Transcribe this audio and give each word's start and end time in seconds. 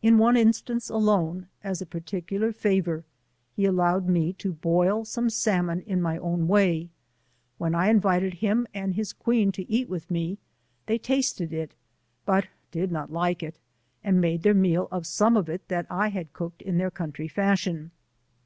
In 0.00 0.16
one 0.16 0.38
instance 0.38 0.88
alone, 0.88 1.48
as 1.62 1.82
a 1.82 1.84
particular 1.84 2.50
favour, 2.50 3.04
he 3.54 3.66
allowed 3.66 4.08
me 4.08 4.32
to 4.38 4.54
boil 4.54 5.04
some 5.04 5.28
salmon 5.28 5.82
in 5.82 6.02
ray 6.02 6.18
own 6.18 6.48
way, 6.48 6.88
when 7.58 7.74
I 7.74 7.90
invited 7.90 8.32
him 8.32 8.66
and 8.72 8.94
his 8.94 9.12
queen 9.12 9.52
to 9.52 9.70
eat 9.70 9.90
with 9.90 10.10
me; 10.10 10.38
they 10.86 10.96
tasted 10.96 11.52
it, 11.52 11.74
but 12.24 12.46
did 12.70 12.90
not 12.90 13.12
like 13.12 13.42
it, 13.42 13.58
and 14.02 14.18
made 14.18 14.44
their 14.44 14.54
meal 14.54 14.88
of 14.90 15.06
some 15.06 15.36
of 15.36 15.46
it 15.50 15.68
that 15.68 15.86
I 15.90 16.08
had 16.08 16.32
cooked 16.32 16.62
in 16.62 16.78
their 16.78 16.90
country 16.90 17.28
fashion. 17.28 17.90